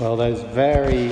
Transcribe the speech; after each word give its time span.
Well, 0.00 0.16
those 0.16 0.42
very, 0.42 1.06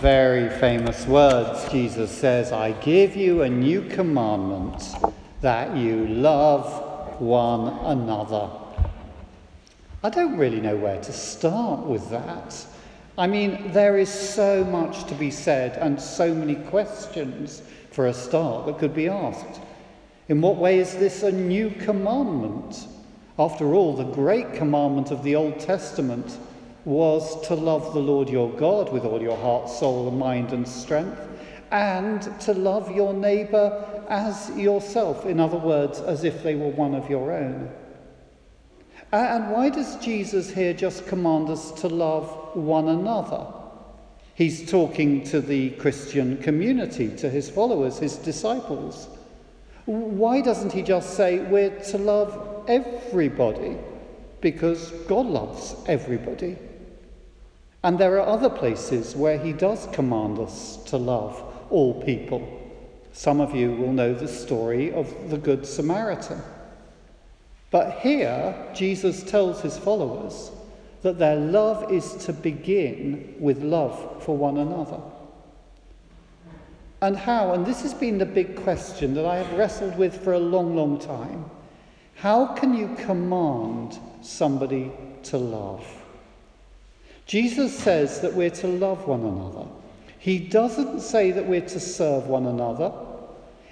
very 0.00 0.48
famous 0.48 1.06
words, 1.06 1.70
Jesus 1.70 2.10
says, 2.10 2.52
I 2.52 2.72
give 2.72 3.14
you 3.14 3.42
a 3.42 3.50
new 3.50 3.82
commandment 3.82 4.82
that 5.42 5.76
you 5.76 6.08
love 6.08 7.20
one 7.20 7.68
another. 7.84 8.48
I 10.02 10.08
don't 10.08 10.38
really 10.38 10.62
know 10.62 10.74
where 10.74 10.98
to 11.02 11.12
start 11.12 11.80
with 11.80 12.08
that. 12.08 12.56
I 13.18 13.26
mean, 13.26 13.72
there 13.72 13.98
is 13.98 14.08
so 14.08 14.64
much 14.64 15.04
to 15.08 15.14
be 15.14 15.30
said 15.30 15.76
and 15.76 16.00
so 16.00 16.34
many 16.34 16.54
questions 16.54 17.60
for 17.90 18.06
a 18.06 18.14
start 18.14 18.64
that 18.64 18.78
could 18.78 18.94
be 18.94 19.08
asked. 19.08 19.60
In 20.30 20.40
what 20.40 20.56
way 20.56 20.78
is 20.78 20.96
this 20.96 21.24
a 21.24 21.30
new 21.30 21.68
commandment? 21.68 22.86
After 23.38 23.74
all, 23.74 23.94
the 23.94 24.04
great 24.04 24.54
commandment 24.54 25.10
of 25.10 25.22
the 25.22 25.36
Old 25.36 25.60
Testament 25.60 26.38
was 26.88 27.46
to 27.46 27.54
love 27.54 27.92
the 27.92 28.00
Lord 28.00 28.30
your 28.30 28.50
God 28.52 28.90
with 28.90 29.04
all 29.04 29.20
your 29.20 29.36
heart, 29.36 29.68
soul, 29.68 30.10
mind, 30.10 30.54
and 30.54 30.66
strength, 30.66 31.20
and 31.70 32.22
to 32.40 32.54
love 32.54 32.90
your 32.96 33.12
neighbour 33.12 34.06
as 34.08 34.50
yourself, 34.56 35.26
in 35.26 35.38
other 35.38 35.58
words, 35.58 36.00
as 36.00 36.24
if 36.24 36.42
they 36.42 36.54
were 36.54 36.70
one 36.70 36.94
of 36.94 37.10
your 37.10 37.30
own. 37.30 37.70
And 39.12 39.50
why 39.50 39.68
does 39.68 39.96
Jesus 39.96 40.48
here 40.48 40.72
just 40.72 41.06
command 41.06 41.50
us 41.50 41.72
to 41.72 41.88
love 41.88 42.56
one 42.56 42.88
another? 42.88 43.46
He's 44.34 44.70
talking 44.70 45.24
to 45.24 45.42
the 45.42 45.72
Christian 45.72 46.38
community, 46.38 47.14
to 47.16 47.28
his 47.28 47.50
followers, 47.50 47.98
his 47.98 48.16
disciples. 48.16 49.08
Why 49.84 50.40
doesn't 50.40 50.72
he 50.72 50.80
just 50.80 51.18
say 51.18 51.40
we're 51.40 51.78
to 51.90 51.98
love 51.98 52.64
everybody? 52.66 53.76
Because 54.40 54.90
God 55.06 55.26
loves 55.26 55.76
everybody. 55.86 56.56
And 57.82 57.98
there 57.98 58.18
are 58.18 58.26
other 58.26 58.50
places 58.50 59.14
where 59.14 59.38
he 59.38 59.52
does 59.52 59.88
command 59.92 60.38
us 60.38 60.78
to 60.86 60.96
love 60.96 61.42
all 61.70 62.02
people. 62.02 62.46
Some 63.12 63.40
of 63.40 63.54
you 63.54 63.72
will 63.72 63.92
know 63.92 64.14
the 64.14 64.28
story 64.28 64.92
of 64.92 65.30
the 65.30 65.38
Good 65.38 65.66
Samaritan. 65.66 66.40
But 67.70 67.98
here, 68.00 68.54
Jesus 68.74 69.22
tells 69.22 69.60
his 69.60 69.78
followers 69.78 70.50
that 71.02 71.18
their 71.18 71.36
love 71.36 71.92
is 71.92 72.14
to 72.26 72.32
begin 72.32 73.36
with 73.38 73.62
love 73.62 74.22
for 74.24 74.36
one 74.36 74.58
another. 74.58 75.00
And 77.00 77.16
how, 77.16 77.52
and 77.52 77.64
this 77.64 77.82
has 77.82 77.94
been 77.94 78.18
the 78.18 78.26
big 78.26 78.56
question 78.56 79.14
that 79.14 79.24
I 79.24 79.36
have 79.36 79.56
wrestled 79.56 79.96
with 79.96 80.24
for 80.24 80.32
a 80.32 80.38
long, 80.38 80.74
long 80.74 80.98
time 80.98 81.48
how 82.18 82.46
can 82.46 82.74
you 82.74 82.96
command 82.96 83.96
somebody 84.22 84.90
to 85.22 85.38
love? 85.38 85.86
Jesus 87.28 87.78
says 87.78 88.22
that 88.22 88.32
we're 88.32 88.48
to 88.48 88.66
love 88.66 89.06
one 89.06 89.20
another. 89.20 89.68
He 90.18 90.38
doesn't 90.38 91.00
say 91.00 91.30
that 91.30 91.46
we're 91.46 91.60
to 91.60 91.78
serve 91.78 92.26
one 92.26 92.46
another. 92.46 92.90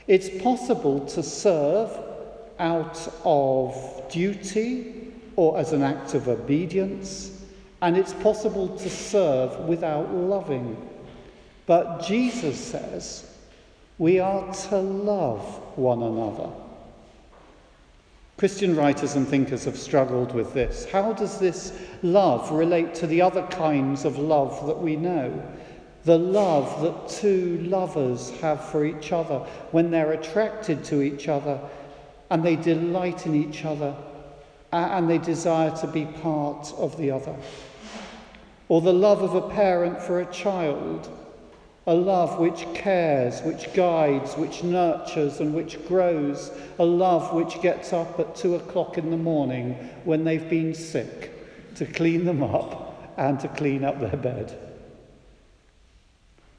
It's 0.06 0.28
possible 0.42 1.06
to 1.06 1.22
serve 1.22 1.90
out 2.58 3.12
of 3.24 4.04
duty 4.10 5.12
or 5.36 5.58
as 5.58 5.72
an 5.72 5.82
act 5.82 6.12
of 6.12 6.28
obedience, 6.28 7.30
and 7.80 7.96
it's 7.96 8.12
possible 8.12 8.76
to 8.76 8.90
serve 8.90 9.58
without 9.60 10.12
loving. 10.12 10.76
But 11.64 12.02
Jesus 12.02 12.60
says 12.60 13.36
we 13.96 14.18
are 14.20 14.52
to 14.68 14.76
love 14.76 15.40
one 15.78 16.02
another. 16.02 16.50
Christian 18.38 18.76
writers 18.76 19.14
and 19.14 19.26
thinkers 19.26 19.64
have 19.64 19.78
struggled 19.78 20.34
with 20.34 20.52
this. 20.52 20.84
How 20.90 21.14
does 21.14 21.38
this 21.38 21.72
love 22.02 22.50
relate 22.50 22.94
to 22.96 23.06
the 23.06 23.22
other 23.22 23.42
kinds 23.44 24.04
of 24.04 24.18
love 24.18 24.66
that 24.66 24.78
we 24.78 24.94
know? 24.94 25.42
The 26.04 26.18
love 26.18 26.82
that 26.82 27.08
two 27.08 27.58
lovers 27.62 28.30
have 28.40 28.62
for 28.68 28.84
each 28.84 29.10
other 29.10 29.38
when 29.70 29.90
they're 29.90 30.12
attracted 30.12 30.84
to 30.84 31.00
each 31.00 31.28
other 31.28 31.58
and 32.28 32.44
they 32.44 32.56
delight 32.56 33.26
in 33.26 33.34
each 33.34 33.64
other 33.64 33.96
and 34.70 35.08
they 35.08 35.18
desire 35.18 35.74
to 35.78 35.86
be 35.86 36.04
part 36.04 36.74
of 36.76 36.98
the 36.98 37.10
other. 37.10 37.34
Or 38.68 38.82
the 38.82 38.92
love 38.92 39.22
of 39.22 39.34
a 39.34 39.48
parent 39.48 40.02
for 40.02 40.20
a 40.20 40.26
child 40.26 41.08
a 41.86 41.94
love 41.94 42.38
which 42.38 42.66
cares, 42.74 43.42
which 43.42 43.72
guides, 43.72 44.36
which 44.36 44.64
nurtures, 44.64 45.38
and 45.40 45.54
which 45.54 45.84
grows. 45.86 46.50
A 46.80 46.84
love 46.84 47.32
which 47.32 47.60
gets 47.62 47.92
up 47.92 48.18
at 48.18 48.34
two 48.34 48.56
o'clock 48.56 48.98
in 48.98 49.10
the 49.10 49.16
morning 49.16 49.74
when 50.04 50.24
they've 50.24 50.50
been 50.50 50.74
sick 50.74 51.32
to 51.76 51.86
clean 51.86 52.24
them 52.24 52.42
up 52.42 53.14
and 53.16 53.38
to 53.38 53.48
clean 53.48 53.84
up 53.84 54.00
their 54.00 54.16
bed. 54.16 54.58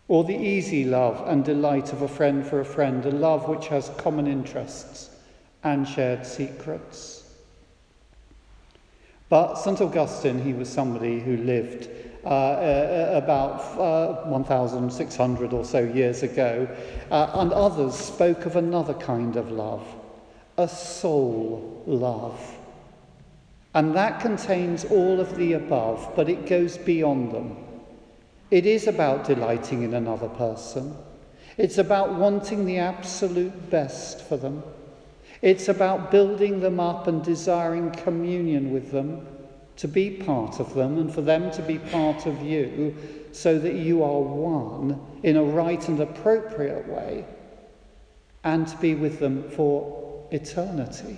Or 0.08 0.24
the 0.24 0.38
easy 0.38 0.86
love 0.86 1.28
and 1.28 1.44
delight 1.44 1.92
of 1.92 2.02
a 2.02 2.08
friend 2.08 2.46
for 2.46 2.62
a 2.62 2.66
friend, 2.66 3.06
a 3.06 3.12
love 3.12 3.50
which 3.50 3.68
has 3.68 3.92
common 3.98 4.28
interests 4.28 5.10
and 5.62 5.86
shared 5.86 6.26
secrets. 6.26 7.30
But 9.28 9.56
St. 9.56 9.82
Augustine, 9.82 10.42
he 10.42 10.54
was 10.54 10.70
somebody 10.70 11.20
who 11.20 11.36
lived 11.36 11.90
uh, 12.28 12.30
uh, 12.30 13.22
about 13.24 13.62
uh, 13.80 14.30
1,600 14.30 15.54
or 15.54 15.64
so 15.64 15.80
years 15.80 16.24
ago, 16.24 16.68
uh, 17.10 17.32
and 17.36 17.54
others 17.54 17.96
spoke 17.96 18.46
of 18.46 18.58
another 18.58 18.94
kind 18.96 19.38
of 19.38 19.50
love, 19.50 19.88
a 20.58 20.68
soul 20.68 21.84
love. 21.88 22.58
And 23.74 23.96
that 23.96 24.20
contains 24.20 24.84
all 24.84 25.22
of 25.22 25.38
the 25.38 25.54
above, 25.54 26.12
but 26.18 26.28
it 26.28 26.48
goes 26.48 26.78
beyond 26.78 27.32
them. 27.32 27.56
It 28.52 28.66
is 28.66 28.88
about 28.88 29.24
delighting 29.24 29.84
in 29.84 29.94
another 29.94 30.28
person. 30.28 30.98
It's 31.58 31.78
about 31.78 32.16
wanting 32.16 32.66
the 32.66 32.80
absolute 32.80 33.70
best 33.70 34.22
for 34.28 34.36
them. 34.36 34.64
It's 35.42 35.70
about 35.70 36.12
building 36.12 36.60
them 36.60 36.82
up 36.82 37.08
and 37.08 37.24
desiring 37.24 37.92
communion 37.92 38.74
with 38.74 38.92
them 38.92 39.26
to 39.78 39.88
be 39.88 40.10
part 40.10 40.60
of 40.60 40.74
them 40.74 40.98
and 40.98 41.14
for 41.14 41.22
them 41.22 41.52
to 41.52 41.62
be 41.62 41.78
part 41.78 42.26
of 42.26 42.42
you 42.42 42.96
so 43.32 43.58
that 43.60 43.76
you 43.76 44.04
are 44.04 44.20
one 44.20 45.00
in 45.24 45.38
a 45.38 45.44
right 45.44 45.88
and 45.88 46.00
appropriate 46.00 46.88
way 46.88 47.26
and 48.44 48.68
to 48.68 48.78
be 48.78 48.96
with 48.96 49.20
them 49.20 49.50
for 49.52 50.28
eternity. 50.32 51.18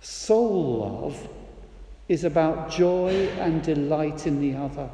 Soul 0.00 0.78
love 0.80 1.28
is 2.08 2.24
about 2.24 2.70
joy 2.70 3.28
and 3.38 3.62
delight 3.62 4.26
in 4.26 4.40
the 4.40 4.56
other. 4.56 4.88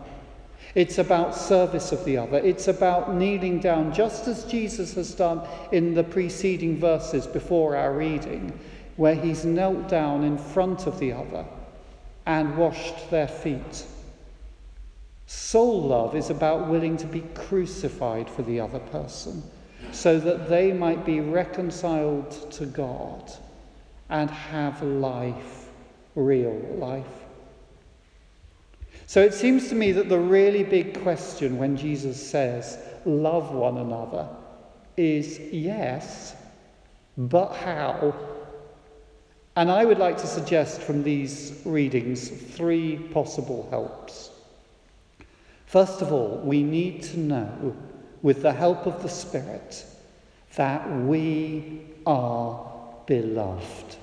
It's 0.74 0.98
about 0.98 1.34
service 1.34 1.92
of 1.92 2.04
the 2.04 2.16
other. 2.16 2.38
It's 2.38 2.69
about 2.69 3.14
kneeling 3.14 3.60
down, 3.60 3.92
just 3.92 4.26
as 4.28 4.44
Jesus 4.44 4.94
has 4.94 5.14
done 5.14 5.47
in 5.72 5.94
the 5.94 6.03
preceding 6.03 6.78
verses 6.78 7.26
before 7.26 7.76
our 7.76 7.92
reading, 7.92 8.58
where 8.97 9.14
he's 9.14 9.44
knelt 9.44 9.88
down 9.88 10.24
in 10.24 10.38
front 10.38 10.86
of 10.86 10.98
the 10.98 11.12
other 11.12 11.44
and 12.26 12.56
washed 12.56 13.10
their 13.10 13.28
feet. 13.28 13.86
Soul 15.26 15.82
love 15.82 16.14
is 16.14 16.30
about 16.30 16.68
willing 16.68 16.96
to 16.98 17.06
be 17.06 17.20
crucified 17.34 18.28
for 18.28 18.42
the 18.42 18.60
other 18.60 18.78
person 18.78 19.42
so 19.92 20.18
that 20.18 20.48
they 20.48 20.72
might 20.72 21.04
be 21.04 21.20
reconciled 21.20 22.50
to 22.52 22.66
God 22.66 23.32
and 24.10 24.30
have 24.30 24.82
life, 24.82 25.68
real 26.14 26.58
life. 26.78 27.04
So 29.06 29.20
it 29.20 29.34
seems 29.34 29.68
to 29.68 29.74
me 29.74 29.92
that 29.92 30.08
the 30.08 30.18
really 30.18 30.64
big 30.64 31.02
question 31.02 31.58
when 31.58 31.76
Jesus 31.76 32.20
says, 32.30 32.78
love 33.04 33.52
one 33.52 33.78
another, 33.78 34.28
is 34.96 35.38
yes, 35.38 36.34
but 37.16 37.52
how? 37.54 38.14
And 39.56 39.70
I 39.70 39.84
would 39.84 39.98
like 39.98 40.16
to 40.19 40.26
suggest 40.26 40.81
from 40.81 41.03
these 41.03 41.62
readings 41.65 42.28
three 42.28 42.97
possible 42.97 43.68
helps. 43.71 44.30
First 45.66 46.03
of 46.03 46.12
all, 46.12 46.41
we 46.45 46.62
need 46.62 47.03
to 47.04 47.18
know, 47.18 47.77
with 48.22 48.42
the 48.42 48.53
help 48.53 48.86
of 48.86 49.03
the 49.03 49.09
Spirit, 49.09 49.84
that 50.56 50.89
we 51.03 51.83
are 52.06 52.68
beloved. 53.06 53.97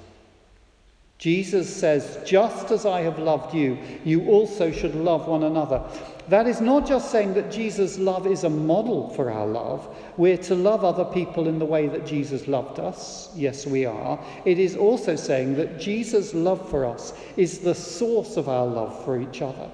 Jesus 1.21 1.71
says, 1.71 2.17
Just 2.25 2.71
as 2.71 2.83
I 2.83 3.01
have 3.01 3.19
loved 3.19 3.53
you, 3.53 3.77
you 4.03 4.27
also 4.27 4.71
should 4.71 4.95
love 4.95 5.27
one 5.27 5.43
another. 5.43 5.83
That 6.29 6.47
is 6.47 6.61
not 6.61 6.87
just 6.87 7.11
saying 7.11 7.35
that 7.35 7.51
Jesus' 7.51 7.99
love 7.99 8.25
is 8.25 8.43
a 8.43 8.49
model 8.49 9.11
for 9.11 9.29
our 9.29 9.45
love. 9.45 9.87
We're 10.17 10.39
to 10.39 10.55
love 10.55 10.83
other 10.83 11.05
people 11.05 11.47
in 11.47 11.59
the 11.59 11.65
way 11.65 11.87
that 11.89 12.07
Jesus 12.07 12.47
loved 12.47 12.79
us. 12.79 13.29
Yes, 13.35 13.67
we 13.67 13.85
are. 13.85 14.19
It 14.45 14.57
is 14.57 14.75
also 14.75 15.15
saying 15.15 15.57
that 15.57 15.79
Jesus' 15.79 16.33
love 16.33 16.67
for 16.71 16.87
us 16.87 17.13
is 17.37 17.59
the 17.59 17.75
source 17.75 18.35
of 18.35 18.49
our 18.49 18.65
love 18.65 19.05
for 19.05 19.21
each 19.21 19.43
other. 19.43 19.69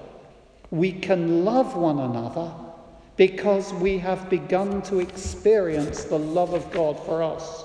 We 0.70 0.92
can 0.92 1.46
love 1.46 1.74
one 1.74 1.98
another 1.98 2.52
because 3.16 3.72
we 3.72 3.96
have 3.96 4.28
begun 4.28 4.82
to 4.82 5.00
experience 5.00 6.04
the 6.04 6.18
love 6.18 6.52
of 6.52 6.70
God 6.72 7.02
for 7.06 7.22
us. 7.22 7.64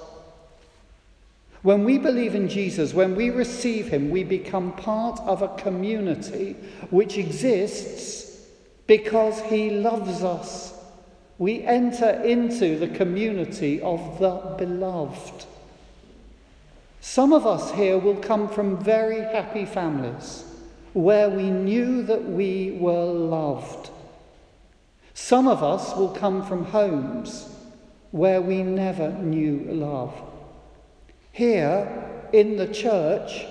When 1.64 1.86
we 1.86 1.98
believe 1.98 2.36
in 2.36 2.50
Jesus, 2.50 2.94
when 2.94 3.16
we 3.16 3.30
receive 3.30 3.88
him, 3.88 4.10
we 4.10 4.26
become 4.26 4.74
part 4.74 5.20
of 5.22 5.42
a 5.42 5.56
community 5.56 6.58
which 6.90 7.18
exists 7.18 8.48
because 8.86 9.42
he 9.44 9.70
loves 9.70 10.24
us. 10.24 10.74
We 11.38 11.64
enter 11.64 12.10
into 12.22 12.78
the 12.78 12.90
community 12.90 13.82
of 13.82 14.20
the 14.20 14.56
beloved. 14.58 15.46
Some 17.00 17.32
of 17.32 17.48
us 17.48 17.72
here 17.72 17.98
will 17.98 18.18
come 18.18 18.50
from 18.50 18.84
very 18.84 19.22
happy 19.22 19.66
families 19.66 20.44
where 20.92 21.30
we 21.30 21.50
knew 21.50 22.04
that 22.04 22.24
we 22.26 22.78
were 22.80 23.06
loved. 23.06 23.90
Some 25.14 25.48
of 25.48 25.64
us 25.64 25.96
will 25.96 26.10
come 26.10 26.46
from 26.46 26.66
homes 26.66 27.56
where 28.12 28.42
we 28.42 28.64
never 28.64 29.14
knew 29.14 29.66
love. 29.70 30.14
Here 31.34 32.30
in 32.32 32.58
the 32.58 32.68
church, 32.68 33.46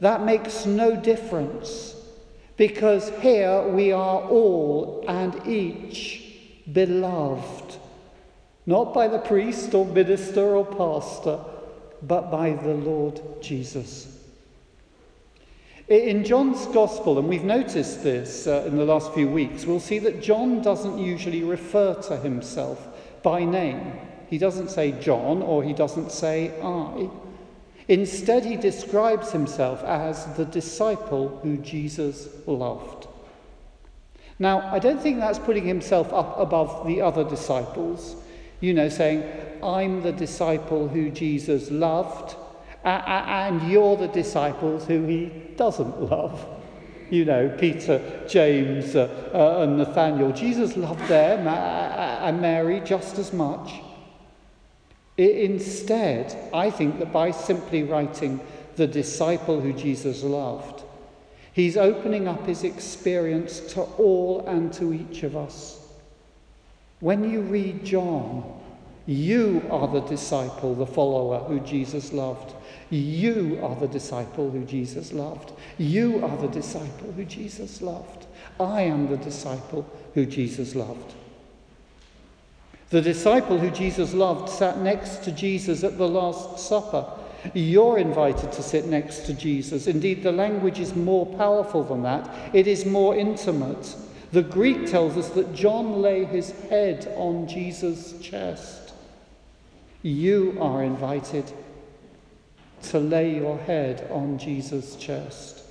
that 0.00 0.24
makes 0.24 0.66
no 0.66 0.96
difference 0.96 1.94
because 2.56 3.08
here 3.20 3.68
we 3.68 3.92
are 3.92 4.20
all 4.22 5.04
and 5.06 5.46
each 5.46 6.34
beloved, 6.72 7.76
not 8.66 8.92
by 8.92 9.06
the 9.06 9.20
priest 9.20 9.72
or 9.74 9.86
minister 9.86 10.56
or 10.56 10.66
pastor, 10.66 11.38
but 12.02 12.32
by 12.32 12.52
the 12.52 12.74
Lord 12.74 13.22
Jesus. 13.40 14.18
In 15.86 16.24
John's 16.24 16.66
Gospel, 16.66 17.18
and 17.18 17.28
we've 17.28 17.44
noticed 17.44 18.02
this 18.02 18.48
uh, 18.48 18.64
in 18.66 18.76
the 18.76 18.84
last 18.84 19.14
few 19.14 19.28
weeks, 19.28 19.66
we'll 19.66 19.80
see 19.80 20.00
that 20.00 20.20
John 20.20 20.62
doesn't 20.62 20.98
usually 20.98 21.44
refer 21.44 21.94
to 21.94 22.16
himself 22.16 22.88
by 23.22 23.44
name. 23.44 23.92
He 24.30 24.38
doesn't 24.38 24.70
say 24.70 24.92
John 24.92 25.42
or 25.42 25.64
he 25.64 25.72
doesn't 25.72 26.12
say 26.12 26.52
I. 26.62 27.10
Instead, 27.88 28.44
he 28.44 28.56
describes 28.56 29.32
himself 29.32 29.82
as 29.82 30.24
the 30.36 30.44
disciple 30.44 31.40
who 31.42 31.56
Jesus 31.56 32.28
loved. 32.46 33.08
Now, 34.38 34.60
I 34.72 34.78
don't 34.78 35.02
think 35.02 35.18
that's 35.18 35.40
putting 35.40 35.66
himself 35.66 36.12
up 36.12 36.38
above 36.38 36.86
the 36.86 37.00
other 37.00 37.24
disciples, 37.24 38.14
you 38.60 38.72
know, 38.72 38.88
saying, 38.88 39.24
I'm 39.62 40.02
the 40.02 40.12
disciple 40.12 40.86
who 40.86 41.10
Jesus 41.10 41.70
loved, 41.72 42.36
and 42.84 43.68
you're 43.68 43.96
the 43.96 44.08
disciples 44.08 44.86
who 44.86 45.04
he 45.06 45.26
doesn't 45.56 46.00
love. 46.02 46.46
You 47.10 47.24
know, 47.24 47.54
Peter, 47.58 48.00
James, 48.28 48.94
uh, 48.94 49.08
uh, 49.34 49.62
and 49.64 49.78
Nathaniel. 49.78 50.30
Jesus 50.30 50.76
loved 50.76 51.06
them 51.08 51.48
and 51.48 52.40
Mary 52.40 52.80
just 52.80 53.18
as 53.18 53.32
much. 53.32 53.72
Instead, 55.20 56.34
I 56.54 56.70
think 56.70 56.98
that 56.98 57.12
by 57.12 57.30
simply 57.30 57.82
writing 57.82 58.40
the 58.76 58.86
disciple 58.86 59.60
who 59.60 59.74
Jesus 59.74 60.22
loved, 60.22 60.82
he's 61.52 61.76
opening 61.76 62.26
up 62.26 62.46
his 62.46 62.64
experience 62.64 63.60
to 63.74 63.82
all 63.82 64.46
and 64.46 64.72
to 64.72 64.94
each 64.94 65.22
of 65.22 65.36
us. 65.36 65.86
When 67.00 67.30
you 67.30 67.42
read 67.42 67.84
John, 67.84 68.60
you 69.04 69.62
are 69.70 69.88
the 69.88 70.00
disciple, 70.00 70.74
the 70.74 70.86
follower 70.86 71.40
who 71.40 71.60
Jesus 71.60 72.14
loved. 72.14 72.54
You 72.88 73.58
are 73.62 73.76
the 73.76 73.88
disciple 73.88 74.50
who 74.50 74.64
Jesus 74.64 75.12
loved. 75.12 75.52
You 75.76 76.24
are 76.24 76.36
the 76.38 76.48
disciple 76.48 77.12
who 77.12 77.24
Jesus 77.24 77.82
loved. 77.82 78.26
I 78.58 78.82
am 78.82 79.08
the 79.08 79.18
disciple 79.18 79.86
who 80.14 80.24
Jesus 80.24 80.74
loved. 80.74 81.14
The 82.90 83.00
disciple 83.00 83.56
who 83.58 83.70
Jesus 83.70 84.14
loved 84.14 84.48
sat 84.48 84.78
next 84.78 85.22
to 85.22 85.32
Jesus 85.32 85.84
at 85.84 85.96
the 85.96 86.08
Last 86.08 86.58
Supper. 86.58 87.06
You're 87.54 87.98
invited 87.98 88.50
to 88.52 88.62
sit 88.62 88.86
next 88.86 89.20
to 89.26 89.32
Jesus. 89.32 89.86
Indeed, 89.86 90.24
the 90.24 90.32
language 90.32 90.80
is 90.80 90.94
more 90.96 91.24
powerful 91.24 91.84
than 91.84 92.02
that, 92.02 92.28
it 92.52 92.66
is 92.66 92.84
more 92.84 93.16
intimate. 93.16 93.96
The 94.32 94.42
Greek 94.42 94.86
tells 94.86 95.16
us 95.16 95.30
that 95.30 95.54
John 95.54 96.02
lay 96.02 96.24
his 96.24 96.50
head 96.68 97.12
on 97.16 97.48
Jesus' 97.48 98.14
chest. 98.20 98.92
You 100.02 100.56
are 100.60 100.82
invited 100.82 101.52
to 102.84 102.98
lay 102.98 103.36
your 103.36 103.58
head 103.58 104.08
on 104.10 104.38
Jesus' 104.38 104.96
chest. 104.96 105.62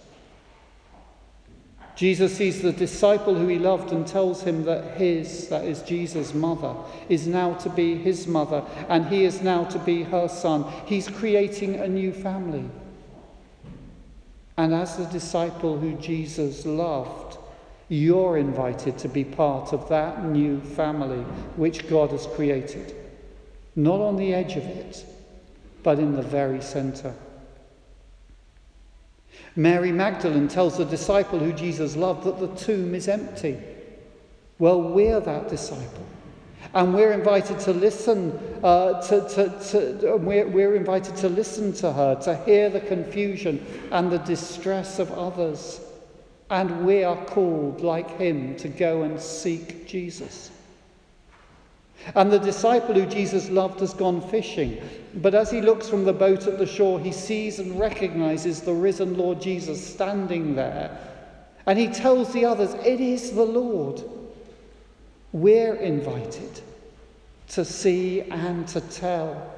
Jesus 1.99 2.37
sees 2.37 2.61
the 2.61 2.71
disciple 2.71 3.35
who 3.35 3.47
he 3.47 3.59
loved 3.59 3.91
and 3.91 4.07
tells 4.07 4.41
him 4.41 4.63
that 4.63 4.95
his, 4.95 5.49
that 5.49 5.65
is 5.65 5.81
Jesus' 5.81 6.33
mother, 6.33 6.73
is 7.09 7.27
now 7.27 7.55
to 7.55 7.69
be 7.69 7.97
his 7.97 8.25
mother 8.25 8.63
and 8.87 9.05
he 9.07 9.25
is 9.25 9.41
now 9.41 9.65
to 9.65 9.77
be 9.79 10.03
her 10.03 10.29
son. 10.29 10.63
He's 10.85 11.09
creating 11.09 11.75
a 11.75 11.89
new 11.89 12.13
family. 12.13 12.63
And 14.55 14.73
as 14.73 14.95
the 14.95 15.07
disciple 15.07 15.77
who 15.77 15.91
Jesus 15.97 16.65
loved, 16.65 17.37
you're 17.89 18.37
invited 18.37 18.97
to 18.99 19.09
be 19.09 19.25
part 19.25 19.73
of 19.73 19.89
that 19.89 20.23
new 20.23 20.61
family 20.61 21.25
which 21.57 21.89
God 21.89 22.11
has 22.11 22.27
created. 22.27 22.95
Not 23.75 23.99
on 23.99 24.15
the 24.15 24.33
edge 24.33 24.55
of 24.55 24.63
it, 24.63 25.05
but 25.83 25.99
in 25.99 26.15
the 26.15 26.21
very 26.21 26.61
center. 26.61 27.13
Mary 29.59 29.91
Magdalene 29.91 30.47
tells 30.47 30.77
the 30.77 30.85
disciple 30.85 31.37
who 31.37 31.51
Jesus 31.51 31.97
loved 31.97 32.23
that 32.23 32.39
the 32.39 32.47
tomb 32.55 32.95
is 32.95 33.09
empty. 33.09 33.59
Well, 34.57 34.81
we're 34.81 35.19
that 35.19 35.49
disciple. 35.49 36.05
And 36.73 36.93
we're 36.93 37.11
invited 37.11 37.59
to 37.59 37.73
listen, 37.73 38.39
uh, 38.63 39.01
to, 39.01 39.27
to, 39.27 39.99
to, 39.99 40.15
we're, 40.15 40.47
we're 40.47 40.75
invited 40.75 41.17
to 41.17 41.27
listen 41.27 41.73
to 41.73 41.91
her, 41.91 42.15
to 42.21 42.37
hear 42.45 42.69
the 42.69 42.79
confusion 42.79 43.65
and 43.91 44.09
the 44.09 44.19
distress 44.19 44.97
of 44.97 45.11
others. 45.11 45.81
And 46.49 46.85
we 46.85 47.03
are 47.03 47.25
called, 47.25 47.81
like 47.81 48.17
him, 48.17 48.55
to 48.57 48.69
go 48.69 49.01
and 49.01 49.19
seek 49.19 49.85
Jesus. 49.85 50.51
And 52.15 52.31
the 52.31 52.39
disciple 52.39 52.95
who 52.95 53.05
Jesus 53.05 53.49
loved 53.49 53.81
has 53.81 53.93
gone 53.93 54.21
fishing. 54.21 54.81
But 55.15 55.35
as 55.35 55.51
he 55.51 55.61
looks 55.61 55.89
from 55.89 56.05
the 56.05 56.13
boat 56.13 56.47
at 56.47 56.57
the 56.57 56.65
shore, 56.65 56.99
he 56.99 57.11
sees 57.11 57.59
and 57.59 57.79
recognizes 57.79 58.61
the 58.61 58.73
risen 58.73 59.17
Lord 59.17 59.41
Jesus 59.41 59.85
standing 59.85 60.55
there. 60.55 60.97
And 61.65 61.77
he 61.77 61.87
tells 61.87 62.33
the 62.33 62.45
others, 62.45 62.73
It 62.85 62.99
is 62.99 63.31
the 63.31 63.43
Lord. 63.43 64.03
We're 65.31 65.75
invited 65.75 66.61
to 67.49 67.65
see 67.65 68.21
and 68.21 68.67
to 68.69 68.81
tell. 68.81 69.55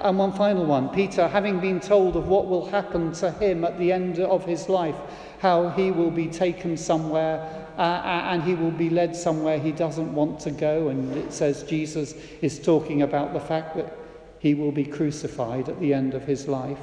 And 0.00 0.18
one 0.18 0.32
final 0.32 0.64
one 0.64 0.88
Peter, 0.90 1.28
having 1.28 1.60
been 1.60 1.80
told 1.80 2.16
of 2.16 2.28
what 2.28 2.46
will 2.46 2.66
happen 2.66 3.12
to 3.14 3.30
him 3.32 3.64
at 3.64 3.78
the 3.78 3.92
end 3.92 4.18
of 4.20 4.44
his 4.44 4.68
life, 4.68 4.96
how 5.40 5.70
he 5.70 5.90
will 5.90 6.10
be 6.10 6.26
taken 6.26 6.76
somewhere 6.76 7.65
uh, 7.76 8.22
and 8.30 8.42
he 8.42 8.54
will 8.54 8.70
be 8.70 8.88
led 8.88 9.14
somewhere 9.14 9.58
he 9.58 9.72
doesn't 9.72 10.14
want 10.14 10.40
to 10.40 10.50
go. 10.50 10.88
And 10.88 11.16
it 11.16 11.32
says 11.32 11.62
Jesus 11.64 12.14
is 12.40 12.58
talking 12.58 13.02
about 13.02 13.32
the 13.32 13.40
fact 13.40 13.76
that 13.76 13.96
he 14.38 14.54
will 14.54 14.72
be 14.72 14.84
crucified 14.84 15.68
at 15.68 15.78
the 15.80 15.92
end 15.92 16.14
of 16.14 16.24
his 16.24 16.48
life. 16.48 16.78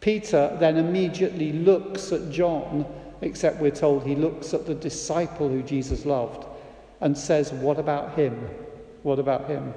Peter 0.00 0.56
then 0.58 0.76
immediately 0.76 1.52
looks 1.52 2.10
at 2.10 2.30
John, 2.30 2.86
except 3.20 3.60
we're 3.60 3.70
told 3.70 4.04
he 4.04 4.16
looks 4.16 4.54
at 4.54 4.66
the 4.66 4.74
disciple 4.74 5.48
who 5.48 5.62
Jesus 5.62 6.04
loved 6.04 6.46
and 7.00 7.16
says, 7.16 7.52
What 7.52 7.78
about 7.78 8.14
him? 8.14 8.48
What 9.02 9.18
about 9.18 9.48
him? 9.48 9.74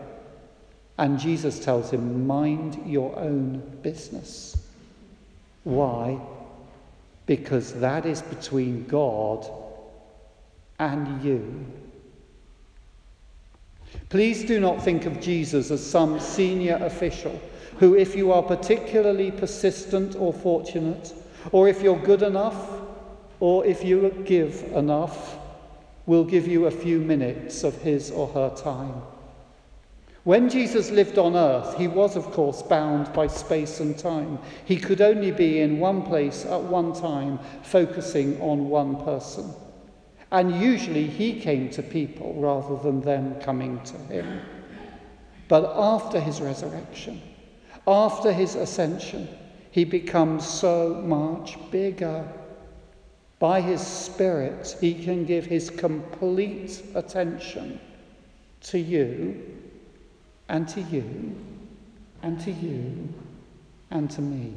And 0.97 1.19
Jesus 1.19 1.59
tells 1.59 1.91
him, 1.91 2.25
Mind 2.25 2.81
your 2.85 3.17
own 3.19 3.59
business. 3.81 4.57
Why? 5.63 6.19
Because 7.25 7.73
that 7.73 8.05
is 8.05 8.21
between 8.21 8.85
God 8.85 9.45
and 10.79 11.23
you. 11.23 11.65
Please 14.09 14.43
do 14.43 14.59
not 14.59 14.83
think 14.83 15.05
of 15.05 15.21
Jesus 15.21 15.71
as 15.71 15.85
some 15.85 16.19
senior 16.19 16.77
official 16.81 17.39
who, 17.79 17.95
if 17.95 18.15
you 18.15 18.31
are 18.31 18.43
particularly 18.43 19.31
persistent 19.31 20.15
or 20.15 20.33
fortunate, 20.33 21.13
or 21.51 21.67
if 21.67 21.81
you're 21.81 21.99
good 21.99 22.21
enough, 22.21 22.69
or 23.39 23.65
if 23.65 23.83
you 23.83 24.09
give 24.25 24.63
enough, 24.73 25.37
will 26.05 26.23
give 26.23 26.47
you 26.47 26.65
a 26.65 26.71
few 26.71 26.99
minutes 26.99 27.63
of 27.63 27.81
his 27.81 28.11
or 28.11 28.27
her 28.29 28.49
time. 28.55 29.01
When 30.23 30.49
Jesus 30.49 30.89
lived 30.89 31.17
on 31.17 31.35
earth, 31.35 31.77
he 31.77 31.87
was, 31.87 32.15
of 32.15 32.25
course, 32.31 32.61
bound 32.63 33.13
by 33.13 33.27
space 33.27 33.79
and 33.79 33.97
time. 33.97 34.39
He 34.65 34.77
could 34.77 35.01
only 35.01 35.31
be 35.31 35.59
in 35.59 35.79
one 35.79 36.01
place 36.01 36.45
at 36.45 36.61
one 36.61 36.93
time, 36.93 37.39
focusing 37.61 38.41
on 38.41 38.69
one 38.69 39.03
person. 39.03 39.53
And 40.31 40.59
usually 40.59 41.07
he 41.07 41.39
came 41.39 41.69
to 41.71 41.83
people 41.83 42.33
rather 42.35 42.77
than 42.77 43.01
them 43.01 43.35
coming 43.41 43.79
to 43.83 43.97
him. 43.97 44.41
But 45.47 45.71
after 45.75 46.19
his 46.19 46.41
resurrection, 46.41 47.21
after 47.87 48.31
his 48.31 48.55
ascension, 48.55 49.27
he 49.71 49.85
becomes 49.85 50.47
so 50.47 50.95
much 51.05 51.57
bigger. 51.69 52.27
By 53.37 53.61
his 53.61 53.81
Spirit, 53.81 54.75
he 54.81 54.93
can 54.93 55.25
give 55.25 55.45
his 55.45 55.69
complete 55.69 56.81
attention 56.95 57.79
to 58.61 58.79
you, 58.79 59.43
and 60.49 60.67
to 60.69 60.81
you, 60.81 61.35
and 62.23 62.39
to 62.41 62.51
you, 62.51 63.13
and 63.91 64.09
to 64.11 64.21
me. 64.21 64.53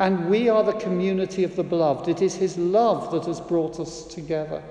And 0.00 0.30
we 0.30 0.48
are 0.48 0.64
the 0.64 0.72
community 0.72 1.44
of 1.44 1.56
the 1.56 1.62
beloved. 1.62 2.08
It 2.08 2.22
is 2.22 2.34
his 2.34 2.56
love 2.56 3.12
that 3.12 3.26
has 3.26 3.38
brought 3.38 3.78
us 3.78 4.04
together. 4.04 4.62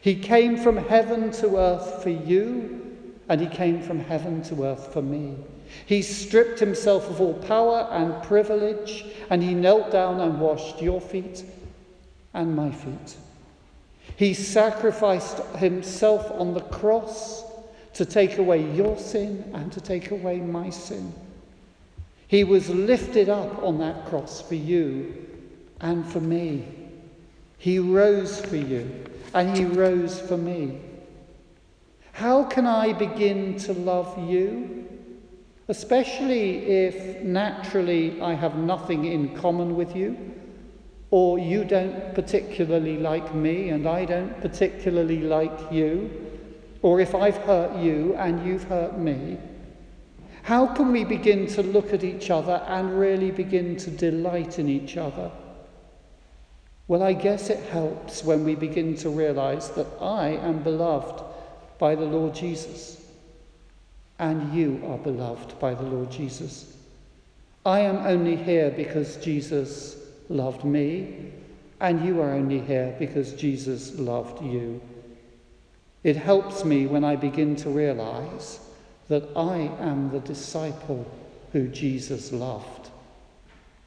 He 0.00 0.16
came 0.16 0.56
from 0.56 0.76
heaven 0.76 1.30
to 1.34 1.56
earth 1.56 2.02
for 2.02 2.10
you, 2.10 2.96
and 3.28 3.40
he 3.40 3.46
came 3.46 3.80
from 3.80 4.00
heaven 4.00 4.42
to 4.42 4.64
earth 4.64 4.92
for 4.92 5.00
me. 5.00 5.36
He 5.86 6.02
stripped 6.02 6.58
himself 6.58 7.08
of 7.08 7.20
all 7.20 7.34
power 7.34 7.86
and 7.92 8.20
privilege, 8.24 9.04
and 9.30 9.44
he 9.44 9.54
knelt 9.54 9.92
down 9.92 10.20
and 10.20 10.40
washed 10.40 10.82
your 10.82 11.00
feet 11.00 11.44
and 12.34 12.56
my 12.56 12.72
feet. 12.72 13.16
He 14.16 14.34
sacrificed 14.34 15.38
himself 15.58 16.32
on 16.32 16.54
the 16.54 16.62
cross 16.62 17.44
to 17.94 18.04
take 18.04 18.38
away 18.38 18.68
your 18.74 18.98
sin 18.98 19.48
and 19.54 19.70
to 19.72 19.80
take 19.80 20.10
away 20.10 20.40
my 20.40 20.70
sin. 20.70 21.12
He 22.28 22.44
was 22.44 22.68
lifted 22.68 23.28
up 23.30 23.62
on 23.62 23.78
that 23.78 24.06
cross 24.06 24.40
for 24.40 24.54
you 24.54 25.26
and 25.80 26.06
for 26.06 26.20
me. 26.20 26.66
He 27.56 27.78
rose 27.78 28.40
for 28.40 28.56
you 28.56 29.04
and 29.34 29.56
he 29.56 29.64
rose 29.64 30.20
for 30.20 30.36
me. 30.36 30.78
How 32.12 32.44
can 32.44 32.66
I 32.66 32.92
begin 32.92 33.56
to 33.60 33.72
love 33.72 34.28
you? 34.28 34.86
Especially 35.68 36.66
if 36.66 37.22
naturally 37.22 38.20
I 38.20 38.34
have 38.34 38.56
nothing 38.56 39.06
in 39.06 39.34
common 39.36 39.76
with 39.76 39.94
you, 39.94 40.16
or 41.10 41.38
you 41.38 41.64
don't 41.64 42.14
particularly 42.14 42.98
like 42.98 43.34
me 43.34 43.70
and 43.70 43.86
I 43.86 44.04
don't 44.04 44.38
particularly 44.40 45.20
like 45.20 45.72
you, 45.72 46.10
or 46.82 47.00
if 47.00 47.14
I've 47.14 47.36
hurt 47.38 47.76
you 47.76 48.14
and 48.16 48.46
you've 48.46 48.64
hurt 48.64 48.98
me. 48.98 49.38
How 50.48 50.66
can 50.66 50.92
we 50.92 51.04
begin 51.04 51.46
to 51.48 51.62
look 51.62 51.92
at 51.92 52.02
each 52.02 52.30
other 52.30 52.62
and 52.68 52.98
really 52.98 53.30
begin 53.30 53.76
to 53.76 53.90
delight 53.90 54.58
in 54.58 54.66
each 54.66 54.96
other? 54.96 55.30
Well, 56.86 57.02
I 57.02 57.12
guess 57.12 57.50
it 57.50 57.68
helps 57.68 58.24
when 58.24 58.44
we 58.44 58.54
begin 58.54 58.96
to 58.96 59.10
realize 59.10 59.68
that 59.72 59.88
I 60.00 60.28
am 60.28 60.62
beloved 60.62 61.22
by 61.78 61.94
the 61.94 62.06
Lord 62.06 62.34
Jesus, 62.34 62.98
and 64.18 64.54
you 64.54 64.80
are 64.86 64.96
beloved 64.96 65.60
by 65.60 65.74
the 65.74 65.82
Lord 65.82 66.10
Jesus. 66.10 66.74
I 67.66 67.80
am 67.80 67.98
only 68.06 68.36
here 68.36 68.70
because 68.70 69.18
Jesus 69.18 69.98
loved 70.30 70.64
me, 70.64 71.30
and 71.78 72.02
you 72.02 72.22
are 72.22 72.32
only 72.32 72.60
here 72.60 72.96
because 72.98 73.34
Jesus 73.34 73.98
loved 73.98 74.42
you. 74.42 74.80
It 76.04 76.16
helps 76.16 76.64
me 76.64 76.86
when 76.86 77.04
I 77.04 77.16
begin 77.16 77.54
to 77.56 77.68
realize 77.68 78.60
that 79.08 79.28
I 79.34 79.70
am 79.80 80.10
the 80.10 80.20
disciple 80.20 81.06
who 81.52 81.68
Jesus 81.68 82.32
loved, 82.32 82.90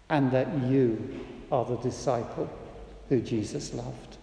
and 0.09 0.31
that 0.31 0.47
you 0.63 1.25
are 1.51 1.65
the 1.65 1.77
disciple 1.77 2.49
who 3.09 3.21
Jesus 3.21 3.73
loved. 3.73 4.17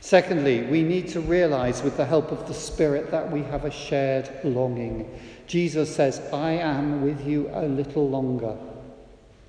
Secondly, 0.00 0.62
we 0.62 0.82
need 0.82 1.08
to 1.08 1.20
realize 1.20 1.82
with 1.82 1.96
the 1.96 2.04
help 2.06 2.32
of 2.32 2.48
the 2.48 2.54
Spirit 2.54 3.10
that 3.10 3.30
we 3.30 3.42
have 3.42 3.64
a 3.64 3.70
shared 3.70 4.30
longing. 4.42 5.20
Jesus 5.46 5.94
says, 5.94 6.20
I 6.32 6.52
am 6.52 7.02
with 7.02 7.26
you 7.26 7.50
a 7.52 7.66
little 7.66 8.08
longer. 8.08 8.56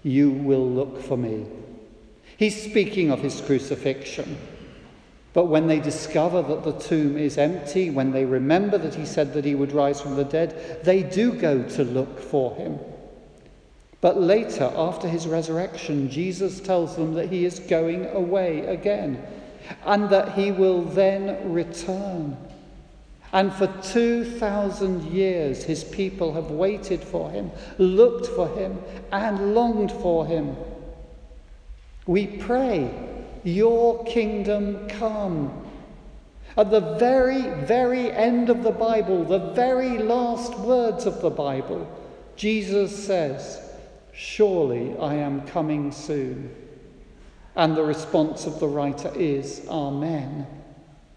You 0.04 0.32
will 0.32 0.70
look 0.70 1.02
for 1.02 1.18
me. 1.18 1.46
He's 2.38 2.62
speaking 2.62 3.12
of 3.12 3.22
his 3.22 3.40
crucifixion. 3.42 4.38
But 5.34 5.46
when 5.46 5.68
they 5.68 5.80
discover 5.80 6.42
that 6.42 6.64
the 6.64 6.80
tomb 6.80 7.18
is 7.18 7.38
empty, 7.38 7.90
when 7.90 8.12
they 8.12 8.26
remember 8.26 8.78
that 8.80 8.96
he 8.96 9.06
said 9.06 9.34
that 9.34 9.46
he 9.46 9.56
would 9.56 9.72
rise 9.72 10.02
from 10.02 10.16
the 10.16 10.24
dead, 10.24 10.82
they 10.84 11.04
do 11.04 11.34
go 11.34 11.62
to 11.64 11.84
look 11.84 12.20
for 12.20 12.56
him. 12.56 12.80
But 14.02 14.20
later, 14.20 14.72
after 14.76 15.08
his 15.08 15.28
resurrection, 15.28 16.10
Jesus 16.10 16.60
tells 16.60 16.96
them 16.96 17.14
that 17.16 17.30
he 17.30 17.46
is 17.46 17.60
going 17.60 18.06
away 18.08 18.66
again 18.66 19.22
and 19.86 20.10
that 20.10 20.34
he 20.34 20.52
will 20.52 20.84
then 20.84 21.52
return. 21.52 22.38
And 23.32 23.54
for 23.54 23.68
2,000 23.84 25.12
years, 25.12 25.64
his 25.64 25.84
people 25.84 26.34
have 26.34 26.50
waited 26.50 27.04
for 27.04 27.30
him, 27.30 27.52
looked 27.78 28.26
for 28.26 28.48
him, 28.48 28.80
and 29.12 29.54
longed 29.54 29.92
for 29.92 30.26
him. 30.26 30.56
We 32.08 32.26
pray, 32.26 32.90
Your 33.44 34.04
kingdom 34.06 34.88
come. 34.90 35.66
At 36.58 36.72
the 36.72 36.98
very, 36.98 37.42
very 37.66 38.12
end 38.12 38.50
of 38.50 38.64
the 38.64 38.72
Bible, 38.72 39.24
the 39.24 39.52
very 39.54 39.98
last 39.98 40.58
words 40.60 41.06
of 41.06 41.22
the 41.22 41.30
Bible, 41.30 41.88
Jesus 42.36 43.06
says, 43.06 43.62
Surely 44.14 44.98
I 44.98 45.14
am 45.16 45.48
coming 45.48 45.92
soon. 45.92 46.54
And 47.56 47.76
the 47.76 47.84
response 47.84 48.46
of 48.46 48.60
the 48.60 48.68
writer 48.68 49.12
is, 49.16 49.66
Amen. 49.70 50.48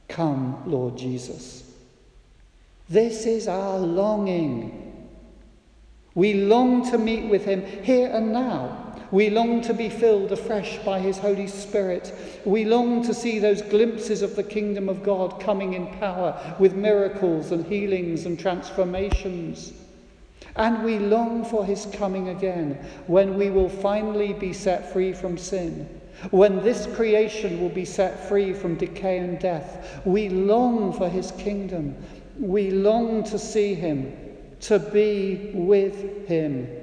Come, 0.08 0.62
Lord 0.66 0.96
Jesus. 0.96 1.64
This 2.88 3.26
is 3.26 3.48
our 3.48 3.78
longing. 3.78 5.08
We 6.14 6.34
long 6.34 6.90
to 6.90 6.98
meet 6.98 7.30
with 7.30 7.44
him 7.44 7.64
here 7.82 8.10
and 8.12 8.32
now. 8.32 8.81
We 9.12 9.30
long 9.30 9.60
to 9.62 9.74
be 9.74 9.88
filled 9.88 10.32
afresh 10.32 10.78
by 10.78 10.98
his 10.98 11.18
Holy 11.18 11.46
Spirit. 11.46 12.12
We 12.44 12.64
long 12.64 13.04
to 13.04 13.14
see 13.14 13.38
those 13.38 13.62
glimpses 13.62 14.22
of 14.22 14.34
the 14.34 14.42
kingdom 14.42 14.88
of 14.88 15.04
God 15.04 15.38
coming 15.38 15.74
in 15.74 15.86
power 15.98 16.56
with 16.58 16.74
miracles 16.74 17.52
and 17.52 17.64
healings 17.64 18.26
and 18.26 18.36
transformations. 18.36 19.72
And 20.56 20.82
we 20.82 20.98
long 20.98 21.44
for 21.44 21.64
his 21.64 21.86
coming 21.92 22.30
again 22.30 22.84
when 23.06 23.38
we 23.38 23.50
will 23.50 23.68
finally 23.68 24.32
be 24.32 24.52
set 24.52 24.92
free 24.92 25.12
from 25.12 25.38
sin 25.38 26.00
when 26.30 26.62
this 26.62 26.86
creation 26.94 27.60
will 27.60 27.68
be 27.68 27.84
set 27.84 28.28
free 28.28 28.52
from 28.52 28.76
decay 28.76 29.18
and 29.18 29.38
death, 29.40 30.00
we 30.04 30.28
long 30.28 30.92
for 30.92 31.08
his 31.08 31.32
kingdom. 31.32 31.96
We 32.38 32.70
long 32.70 33.24
to 33.24 33.38
see 33.38 33.74
him, 33.74 34.16
to 34.60 34.78
be 34.78 35.50
with 35.52 36.28
him. 36.28 36.81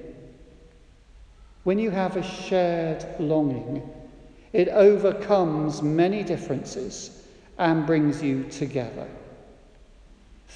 When 1.70 1.78
you 1.78 1.92
have 1.92 2.18
a 2.18 2.24
shared 2.24 3.06
longing, 3.20 3.88
it 4.54 4.70
overcomes 4.70 5.84
many 5.84 6.24
differences 6.24 7.28
and 7.60 7.86
brings 7.86 8.24
you 8.24 8.46
together. 8.46 9.08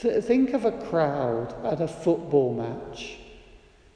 Th- 0.01 0.23
think 0.23 0.53
of 0.53 0.65
a 0.65 0.71
crowd 0.71 1.53
at 1.65 1.81
a 1.81 1.87
football 1.87 2.55
match. 2.55 3.19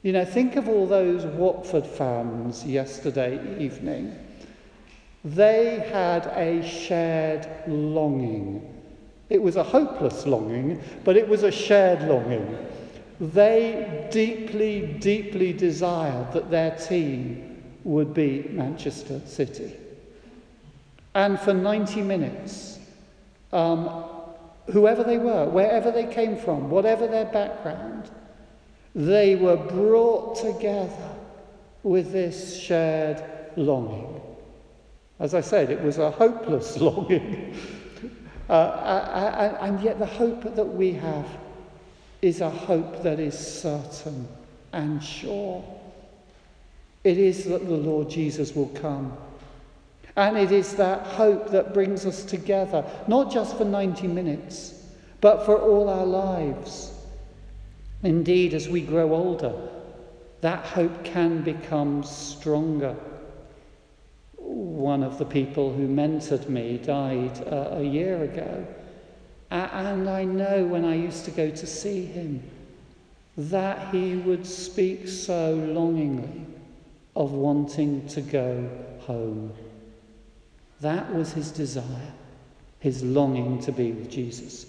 You 0.02 0.12
know, 0.12 0.24
think 0.24 0.54
of 0.54 0.68
all 0.68 0.86
those 0.86 1.26
Watford 1.26 1.84
fans 1.84 2.64
yesterday 2.64 3.58
evening 3.58 4.16
they 5.24 5.90
had 5.92 6.26
a 6.36 6.64
shared 6.64 7.48
longing. 7.66 8.62
It 9.28 9.42
was 9.42 9.56
a 9.56 9.64
hopeless 9.64 10.24
longing, 10.24 10.80
but 11.02 11.16
it 11.16 11.28
was 11.28 11.42
a 11.42 11.50
shared 11.50 12.02
longing. 12.02 12.56
They 13.20 14.08
deeply, 14.12 14.86
deeply 15.00 15.52
desired 15.52 16.32
that 16.32 16.50
their 16.50 16.76
team 16.76 17.62
would 17.84 18.14
be 18.14 18.46
Manchester 18.50 19.20
City. 19.26 19.76
And 21.14 21.38
for 21.40 21.52
90 21.52 22.02
minutes, 22.02 22.78
um, 23.52 24.04
whoever 24.70 25.02
they 25.02 25.18
were, 25.18 25.48
wherever 25.48 25.90
they 25.90 26.06
came 26.06 26.36
from, 26.36 26.70
whatever 26.70 27.08
their 27.08 27.24
background, 27.24 28.10
they 28.94 29.34
were 29.34 29.56
brought 29.56 30.36
together 30.36 31.10
with 31.82 32.12
this 32.12 32.60
shared 32.60 33.24
longing. 33.56 34.20
As 35.18 35.34
I 35.34 35.40
said, 35.40 35.70
it 35.70 35.82
was 35.82 35.98
a 35.98 36.10
hopeless 36.10 36.76
longing. 36.80 37.56
uh, 38.48 39.56
and 39.60 39.80
yet, 39.80 39.98
the 39.98 40.06
hope 40.06 40.54
that 40.54 40.64
we 40.64 40.92
have 40.92 41.26
is 42.22 42.40
a 42.40 42.50
hope 42.50 43.02
that 43.02 43.20
is 43.20 43.38
certain 43.38 44.28
and 44.72 45.02
sure. 45.02 45.64
It 47.04 47.18
is 47.18 47.44
that 47.44 47.66
the 47.66 47.76
Lord 47.76 48.10
Jesus 48.10 48.54
will 48.54 48.68
come. 48.68 49.16
And 50.16 50.36
it 50.36 50.50
is 50.50 50.74
that 50.74 51.06
hope 51.06 51.50
that 51.50 51.72
brings 51.72 52.04
us 52.04 52.24
together, 52.24 52.84
not 53.06 53.30
just 53.30 53.56
for 53.56 53.64
90 53.64 54.08
minutes, 54.08 54.82
but 55.20 55.46
for 55.46 55.56
all 55.56 55.88
our 55.88 56.06
lives. 56.06 56.92
Indeed, 58.02 58.52
as 58.54 58.68
we 58.68 58.80
grow 58.80 59.14
older, 59.14 59.54
that 60.40 60.64
hope 60.64 61.04
can 61.04 61.42
become 61.42 62.02
stronger 62.02 62.96
one 64.78 65.02
of 65.02 65.18
the 65.18 65.24
people 65.24 65.72
who 65.72 65.86
mentored 65.86 66.48
me 66.48 66.78
died 66.78 67.46
uh, 67.52 67.70
a 67.72 67.82
year 67.82 68.22
ago. 68.22 68.66
And 69.50 70.08
I 70.08 70.24
know 70.24 70.64
when 70.64 70.84
I 70.84 70.94
used 70.94 71.24
to 71.24 71.30
go 71.30 71.50
to 71.50 71.66
see 71.66 72.04
him 72.04 72.42
that 73.36 73.94
he 73.94 74.16
would 74.16 74.46
speak 74.46 75.08
so 75.08 75.54
longingly 75.54 76.44
of 77.14 77.32
wanting 77.32 78.06
to 78.08 78.20
go 78.20 78.68
home. 79.00 79.52
That 80.80 81.14
was 81.14 81.32
his 81.32 81.50
desire, 81.50 82.12
his 82.80 83.02
longing 83.02 83.60
to 83.62 83.72
be 83.72 83.92
with 83.92 84.10
Jesus. 84.10 84.66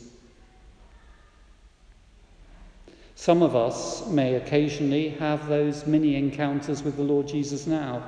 Some 3.16 3.42
of 3.42 3.56
us 3.56 4.08
may 4.08 4.36
occasionally 4.36 5.10
have 5.10 5.48
those 5.48 5.86
mini 5.86 6.16
encounters 6.16 6.84
with 6.84 6.96
the 6.96 7.04
Lord 7.04 7.28
Jesus 7.28 7.68
now, 7.68 8.04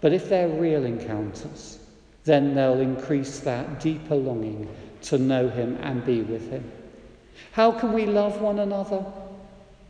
but 0.00 0.12
if 0.12 0.28
they're 0.28 0.48
real 0.48 0.84
encounters, 0.84 1.78
then 2.26 2.54
they'll 2.54 2.80
increase 2.80 3.38
that 3.40 3.80
deeper 3.80 4.16
longing 4.16 4.68
to 5.00 5.16
know 5.16 5.48
Him 5.48 5.78
and 5.80 6.04
be 6.04 6.20
with 6.22 6.50
Him. 6.50 6.70
How 7.52 7.72
can 7.72 7.92
we 7.92 8.04
love 8.04 8.40
one 8.40 8.58
another? 8.58 9.04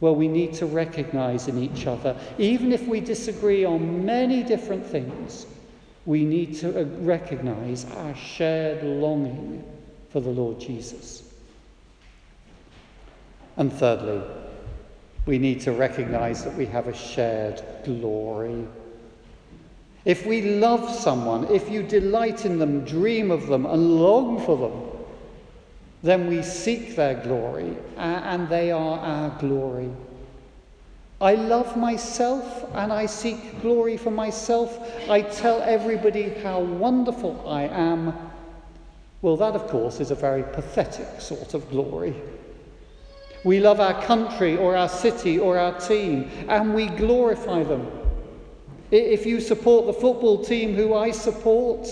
Well, 0.00 0.14
we 0.14 0.28
need 0.28 0.52
to 0.54 0.66
recognize 0.66 1.48
in 1.48 1.58
each 1.58 1.86
other, 1.86 2.14
even 2.38 2.70
if 2.70 2.86
we 2.86 3.00
disagree 3.00 3.64
on 3.64 4.04
many 4.04 4.42
different 4.42 4.84
things, 4.84 5.46
we 6.04 6.24
need 6.24 6.54
to 6.58 6.82
uh, 6.82 6.84
recognize 7.00 7.86
our 7.96 8.14
shared 8.14 8.84
longing 8.84 9.64
for 10.10 10.20
the 10.20 10.30
Lord 10.30 10.60
Jesus. 10.60 11.32
And 13.56 13.72
thirdly, 13.72 14.22
we 15.24 15.38
need 15.38 15.60
to 15.62 15.72
recognize 15.72 16.44
that 16.44 16.54
we 16.54 16.66
have 16.66 16.86
a 16.86 16.94
shared 16.94 17.62
glory. 17.84 18.66
If 20.06 20.24
we 20.24 20.40
love 20.40 20.88
someone, 20.88 21.52
if 21.52 21.68
you 21.68 21.82
delight 21.82 22.46
in 22.46 22.60
them, 22.60 22.84
dream 22.84 23.32
of 23.32 23.48
them, 23.48 23.66
and 23.66 24.00
long 24.00 24.40
for 24.40 24.56
them, 24.56 24.82
then 26.04 26.28
we 26.28 26.42
seek 26.42 26.94
their 26.94 27.16
glory, 27.16 27.76
and 27.96 28.48
they 28.48 28.70
are 28.70 28.98
our 29.00 29.30
glory. 29.40 29.90
I 31.20 31.34
love 31.34 31.76
myself 31.76 32.68
and 32.74 32.92
I 32.92 33.06
seek 33.06 33.62
glory 33.62 33.96
for 33.96 34.10
myself. 34.10 34.78
I 35.08 35.22
tell 35.22 35.62
everybody 35.62 36.28
how 36.28 36.60
wonderful 36.60 37.42
I 37.48 37.62
am. 37.62 38.14
Well, 39.22 39.36
that, 39.38 39.54
of 39.54 39.66
course, 39.66 39.98
is 39.98 40.10
a 40.10 40.14
very 40.14 40.42
pathetic 40.42 41.20
sort 41.20 41.54
of 41.54 41.68
glory. 41.70 42.14
We 43.44 43.60
love 43.60 43.80
our 43.80 44.00
country 44.02 44.58
or 44.58 44.76
our 44.76 44.90
city 44.90 45.38
or 45.38 45.56
our 45.56 45.80
team 45.80 46.30
and 46.48 46.74
we 46.74 46.86
glorify 46.88 47.62
them. 47.62 47.90
If 48.90 49.26
you 49.26 49.40
support 49.40 49.86
the 49.86 49.92
football 49.92 50.44
team 50.44 50.74
who 50.74 50.94
I 50.94 51.10
support, 51.10 51.88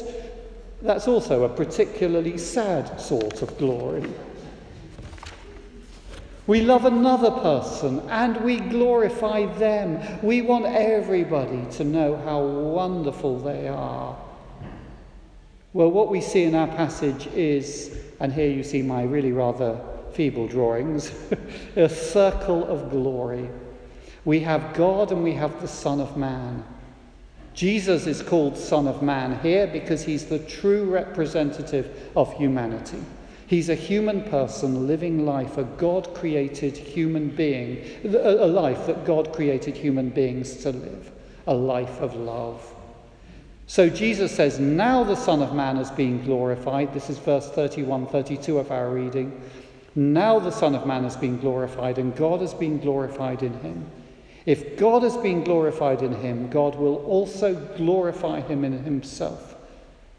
that's 0.81 1.09
also 1.09 1.45
a 1.45 1.49
particularly 1.49 2.39
sad 2.39 3.01
sort 3.01 3.43
of 3.43 3.57
glory. 3.59 4.09
We 6.47 6.61
love 6.61 6.85
another 6.85 7.31
person 7.31 8.01
and 8.11 8.37
we 8.43 8.61
glorify 8.61 9.47
them. 9.55 9.99
We 10.23 10.43
want 10.43 10.67
everybody 10.67 11.65
to 11.73 11.85
know 11.85 12.17
how 12.17 12.43
wonderful 12.43 13.39
they 13.39 13.67
are. 13.67 14.17
Well, 15.73 15.91
what 15.91 16.11
we 16.11 16.21
see 16.21 16.45
in 16.45 16.55
our 16.55 16.69
passage 16.69 17.27
is, 17.29 17.99
and 18.21 18.33
here 18.33 18.51
you 18.51 18.63
see 18.63 18.83
my 18.83 19.05
really 19.05 19.33
rather 19.33 19.81
feeble 20.13 20.47
drawings, 20.47 21.13
a 21.77 21.89
circle 21.89 22.65
of 22.65 22.91
glory. 22.91 23.49
We 24.27 24.41
have 24.41 24.75
God 24.75 25.13
and 25.13 25.25
we 25.25 25.33
have 25.33 25.61
the 25.63 25.69
Son 25.69 26.01
of 26.01 26.17
Man. 26.17 26.63
Jesus 27.55 28.09
is 28.09 28.21
called 28.21 28.59
Son 28.59 28.89
of 28.89 29.01
Man 29.01 29.39
here 29.41 29.69
because 29.69 30.03
he's 30.03 30.27
the 30.27 30.41
true 30.41 30.85
representative 30.85 32.11
of 32.17 32.35
humanity. 32.35 32.99
He's 33.47 33.69
a 33.69 33.77
human 33.77 34.23
person 34.23 34.89
living 34.89 35.25
life, 35.25 35.57
a 35.59 35.65
God 35.65 36.13
created 36.15 36.77
human 36.77 37.29
being, 37.29 37.85
a 38.05 38.47
life 38.47 38.87
that 38.87 39.05
God 39.05 39.33
created 39.33 39.77
human 39.77 40.11
beings 40.11 40.57
to 40.59 40.73
live, 40.73 41.13
a 41.47 41.55
life 41.55 42.01
of 42.01 42.17
love. 42.17 42.75
So 43.67 43.89
Jesus 43.89 44.33
says, 44.33 44.59
Now 44.59 45.05
the 45.05 45.15
Son 45.15 45.41
of 45.41 45.55
Man 45.55 45.77
has 45.77 45.91
been 45.91 46.25
glorified. 46.25 46.93
This 46.93 47.09
is 47.09 47.19
verse 47.19 47.49
31 47.51 48.07
32 48.09 48.59
of 48.59 48.71
our 48.71 48.91
reading. 48.91 49.41
Now 49.95 50.41
the 50.41 50.51
Son 50.51 50.75
of 50.75 50.87
Man 50.87 51.05
has 51.05 51.17
been 51.17 51.39
glorified, 51.39 51.99
and 51.99 52.17
God 52.17 52.41
has 52.41 52.53
been 52.53 52.81
glorified 52.81 53.43
in 53.43 53.55
him. 53.61 53.89
If 54.47 54.77
God 54.77 55.03
has 55.03 55.17
been 55.17 55.43
glorified 55.43 56.03
in 56.03 56.15
him, 56.17 56.51
God 56.51 56.75
will 56.75 56.97
also 57.07 57.55
glorify 57.77 58.41
him 58.41 58.65
in 58.65 58.85
himself 58.85 59.55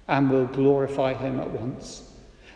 and 0.08 0.30
will 0.30 0.48
glorify 0.48 1.14
him 1.14 1.40
at 1.40 1.50
once. 1.50 2.12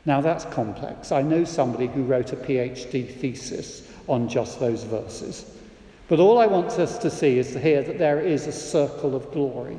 Now 0.06 0.22
that's 0.22 0.46
complex. 0.46 1.12
I 1.12 1.22
know 1.22 1.44
somebody 1.44 1.88
who 1.88 2.04
wrote 2.04 2.34
a 2.34 2.38
PhD 2.38 3.14
thesis 3.14 3.88
on 4.08 4.28
just 4.28 4.60
those 4.60 4.84
verses. 4.84 5.46
But 6.08 6.20
all 6.20 6.40
I 6.40 6.48
want 6.48 6.72
us 6.80 6.98
to 7.00 7.12
see 7.12 7.38
is 7.38 7.54
hear 7.54 7.84
that 7.84 8.00
there 8.00 8.20
is 8.20 8.48
a 8.48 8.52
circle 8.52 9.16
of 9.16 9.32
glory. 9.32 9.78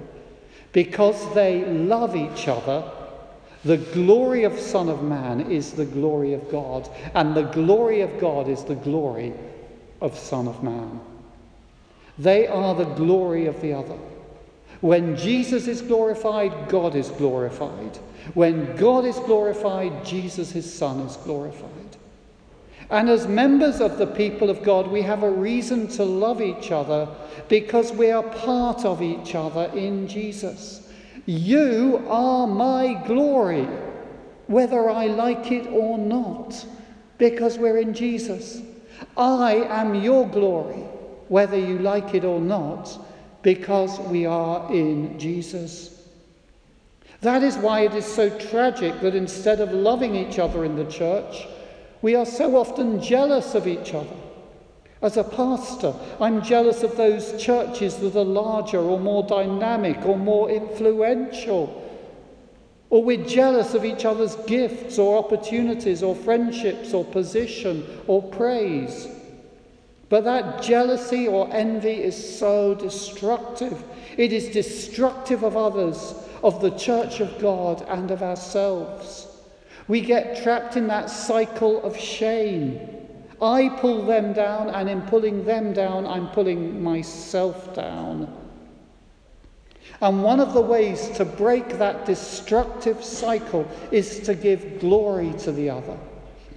Because 0.72 1.34
they 1.34 1.64
love 1.64 2.14
each 2.14 2.46
other, 2.46 2.88
the 3.64 3.78
glory 3.78 4.44
of 4.44 4.58
Son 4.58 4.88
of 4.88 5.02
Man 5.02 5.50
is 5.50 5.72
the 5.72 5.84
glory 5.84 6.32
of 6.32 6.48
God, 6.50 6.88
and 7.14 7.34
the 7.34 7.42
glory 7.42 8.02
of 8.02 8.20
God 8.20 8.48
is 8.48 8.62
the 8.62 8.76
glory 8.76 9.32
of 10.00 10.16
Son 10.16 10.46
of 10.46 10.62
Man. 10.62 11.00
They 12.18 12.46
are 12.46 12.74
the 12.74 12.84
glory 12.84 13.46
of 13.46 13.60
the 13.60 13.72
other. 13.72 13.98
When 14.80 15.16
Jesus 15.16 15.66
is 15.66 15.82
glorified, 15.82 16.68
God 16.68 16.94
is 16.94 17.10
glorified. 17.10 17.98
When 18.34 18.76
God 18.76 19.04
is 19.04 19.18
glorified, 19.18 20.04
Jesus, 20.04 20.50
his 20.52 20.72
Son, 20.72 21.00
is 21.00 21.16
glorified. 21.16 21.70
And 22.90 23.08
as 23.08 23.28
members 23.28 23.80
of 23.80 23.98
the 23.98 24.06
people 24.06 24.50
of 24.50 24.62
God, 24.62 24.88
we 24.88 25.02
have 25.02 25.22
a 25.22 25.30
reason 25.30 25.86
to 25.88 26.04
love 26.04 26.42
each 26.42 26.72
other 26.72 27.08
because 27.48 27.92
we 27.92 28.10
are 28.10 28.22
part 28.22 28.84
of 28.84 29.00
each 29.00 29.34
other 29.34 29.70
in 29.74 30.08
Jesus. 30.08 30.88
You 31.26 32.04
are 32.08 32.46
my 32.46 32.94
glory, 33.06 33.68
whether 34.48 34.90
I 34.90 35.06
like 35.06 35.52
it 35.52 35.68
or 35.68 35.98
not, 35.98 36.66
because 37.18 37.58
we're 37.58 37.78
in 37.78 37.94
Jesus. 37.94 38.60
I 39.16 39.54
am 39.68 39.94
your 39.94 40.26
glory, 40.28 40.84
whether 41.30 41.56
you 41.56 41.78
like 41.78 42.12
it 42.12 42.24
or 42.24 42.40
not, 42.40 42.98
because 43.42 44.00
we 44.00 44.26
are 44.26 44.68
in 44.74 45.16
Jesus. 45.16 46.02
That 47.20 47.44
is 47.44 47.56
why 47.56 47.82
it 47.82 47.94
is 47.94 48.04
so 48.04 48.36
tragic 48.36 49.00
that 49.00 49.14
instead 49.14 49.60
of 49.60 49.72
loving 49.72 50.16
each 50.16 50.40
other 50.40 50.64
in 50.64 50.74
the 50.74 50.90
church, 50.90 51.46
we 52.02 52.16
are 52.16 52.26
so 52.26 52.56
often 52.56 53.00
jealous 53.00 53.54
of 53.54 53.68
each 53.68 53.94
other. 53.94 54.16
As 55.02 55.16
a 55.16 55.22
pastor, 55.22 55.94
I'm 56.20 56.42
jealous 56.42 56.82
of 56.82 56.96
those 56.96 57.40
churches 57.40 57.98
that 57.98 58.16
are 58.16 58.24
larger 58.24 58.80
or 58.80 58.98
more 58.98 59.22
dynamic 59.22 60.04
or 60.04 60.18
more 60.18 60.50
influential. 60.50 61.76
Or 62.90 63.04
we're 63.04 63.24
jealous 63.24 63.74
of 63.74 63.84
each 63.84 64.04
other's 64.04 64.34
gifts 64.48 64.98
or 64.98 65.16
opportunities 65.16 66.02
or 66.02 66.16
friendships 66.16 66.92
or 66.92 67.04
position 67.04 67.86
or 68.08 68.20
praise. 68.20 69.06
But 70.10 70.24
that 70.24 70.60
jealousy 70.60 71.28
or 71.28 71.48
envy 71.52 72.02
is 72.02 72.38
so 72.38 72.74
destructive. 72.74 73.82
It 74.18 74.32
is 74.32 74.48
destructive 74.48 75.44
of 75.44 75.56
others 75.56 76.14
of 76.42 76.60
the 76.60 76.72
church 76.72 77.20
of 77.20 77.38
God 77.40 77.86
and 77.88 78.10
of 78.10 78.22
ourselves. 78.22 79.28
We 79.86 80.00
get 80.00 80.42
trapped 80.42 80.76
in 80.76 80.88
that 80.88 81.10
cycle 81.10 81.82
of 81.82 81.96
shame. 81.96 82.80
I 83.40 83.68
pull 83.80 84.04
them 84.04 84.32
down, 84.32 84.70
and 84.70 84.90
in 84.90 85.02
pulling 85.02 85.44
them 85.44 85.72
down, 85.72 86.06
I'm 86.06 86.28
pulling 86.30 86.82
myself 86.82 87.72
down. 87.74 88.36
And 90.00 90.24
one 90.24 90.40
of 90.40 90.54
the 90.54 90.60
ways 90.60 91.08
to 91.10 91.24
break 91.24 91.78
that 91.78 92.04
destructive 92.04 93.04
cycle 93.04 93.66
is 93.92 94.20
to 94.20 94.34
give 94.34 94.80
glory 94.80 95.32
to 95.38 95.52
the 95.52 95.70
other. 95.70 95.96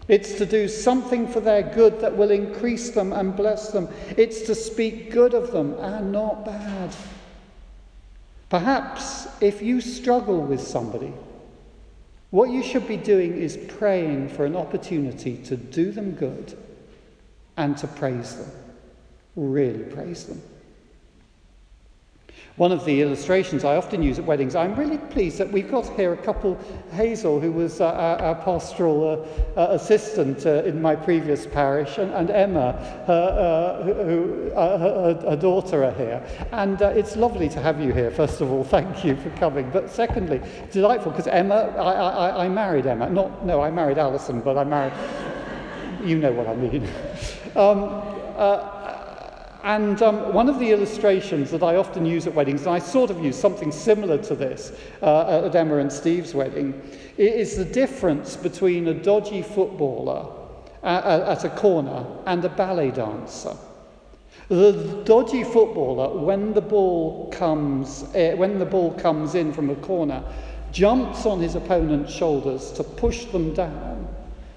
It's 0.07 0.33
to 0.33 0.45
do 0.45 0.67
something 0.67 1.27
for 1.27 1.39
their 1.39 1.63
good 1.63 1.99
that 2.01 2.17
will 2.17 2.31
increase 2.31 2.89
them 2.89 3.13
and 3.13 3.35
bless 3.35 3.71
them. 3.71 3.87
It's 4.17 4.41
to 4.41 4.55
speak 4.55 5.11
good 5.11 5.33
of 5.33 5.51
them 5.51 5.75
and 5.79 6.11
not 6.11 6.45
bad. 6.45 6.93
Perhaps 8.49 9.27
if 9.41 9.61
you 9.61 9.81
struggle 9.81 10.41
with 10.41 10.61
somebody, 10.61 11.13
what 12.31 12.49
you 12.49 12.63
should 12.63 12.87
be 12.87 12.97
doing 12.97 13.37
is 13.37 13.57
praying 13.57 14.29
for 14.29 14.45
an 14.45 14.55
opportunity 14.55 15.37
to 15.37 15.55
do 15.55 15.91
them 15.91 16.11
good 16.11 16.57
and 17.57 17.77
to 17.77 17.87
praise 17.87 18.35
them. 18.35 18.51
Really 19.35 19.83
praise 19.83 20.25
them. 20.25 20.41
One 22.57 22.71
of 22.71 22.85
the 22.85 23.01
illustrations 23.01 23.63
I 23.63 23.77
often 23.77 24.03
use 24.03 24.19
at 24.19 24.25
weddings, 24.25 24.55
I'm 24.55 24.75
really 24.75 24.99
pleased 24.99 25.39
that 25.39 25.51
we've 25.51 25.71
got 25.71 25.87
here 25.95 26.13
a 26.13 26.17
couple, 26.17 26.55
Hazel, 26.91 27.39
who 27.39 27.51
was 27.51 27.81
uh, 27.81 27.87
our, 27.87 28.19
our, 28.19 28.35
pastoral 28.35 29.25
uh, 29.57 29.59
uh, 29.59 29.67
assistant 29.71 30.45
uh, 30.45 30.61
in 30.63 30.79
my 30.79 30.95
previous 30.95 31.47
parish, 31.47 31.97
and, 31.97 32.11
and 32.11 32.29
Emma, 32.29 32.75
uh, 33.07 33.81
who, 33.81 34.51
uh, 34.51 34.77
her, 34.77 35.29
her, 35.31 35.35
daughter, 35.35 35.83
are 35.83 35.93
here. 35.93 36.23
And 36.51 36.79
it's 36.79 37.15
lovely 37.15 37.49
to 37.49 37.59
have 37.59 37.81
you 37.81 37.91
here, 37.91 38.11
first 38.11 38.39
of 38.39 38.51
all. 38.51 38.63
Thank 38.73 39.03
you 39.03 39.15
for 39.15 39.31
coming. 39.31 39.71
But 39.71 39.89
secondly, 39.89 40.39
delightful, 40.71 41.11
because 41.11 41.25
Emma, 41.25 41.73
I, 41.75 41.93
I, 41.93 42.45
I 42.45 42.49
married 42.49 42.85
Emma. 42.85 43.09
Not, 43.09 43.43
no, 43.43 43.61
I 43.61 43.71
married 43.71 43.97
Alison, 43.97 44.41
but 44.41 44.59
I 44.59 44.63
married, 44.63 44.93
you 46.03 46.19
know 46.19 46.31
what 46.31 46.47
I 46.47 46.55
mean. 46.55 46.87
Um, 47.55 48.01
and 49.63 50.01
um, 50.01 50.33
one 50.33 50.49
of 50.49 50.59
the 50.59 50.71
illustrations 50.71 51.49
that 51.51 51.63
I 51.63 51.77
often 51.77 52.05
use 52.05 52.27
at 52.27 52.33
weddings, 52.33 52.61
and 52.61 52.71
I 52.71 52.79
sort 52.79 53.09
of 53.09 53.23
use 53.23 53.39
something 53.39 53.71
similar 53.71 54.17
to 54.23 54.35
this 54.35 54.73
uh, 55.01 55.45
at 55.45 55.55
Emma 55.55 55.77
and 55.77 55.91
Steve's 55.91 56.33
wedding, 56.33 56.81
is 57.17 57.55
the 57.55 57.65
difference 57.65 58.35
between 58.35 58.89
a 58.89 58.93
dodgy 58.93 59.41
footballer 59.41 60.29
at 60.83 61.45
a 61.45 61.49
corner 61.49 62.05
and 62.25 62.43
a 62.43 62.49
ballet 62.49 62.91
dancer. 62.91 63.55
The 64.49 65.01
dodgy 65.05 65.45
footballer, 65.45 66.19
when 66.19 66.53
the 66.53 66.61
ball 66.61 67.31
comes, 67.31 68.03
uh, 68.15 68.33
when 68.35 68.59
the 68.59 68.65
ball 68.65 68.93
comes 68.95 69.35
in 69.35 69.53
from 69.53 69.69
a 69.69 69.75
corner, 69.75 70.21
jumps 70.73 71.25
on 71.25 71.39
his 71.39 71.55
opponent's 71.55 72.13
shoulders 72.13 72.71
to 72.73 72.83
push 72.83 73.25
them 73.25 73.53
down 73.53 74.07